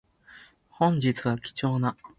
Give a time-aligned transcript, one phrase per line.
[0.71, 1.95] 本日は貴重な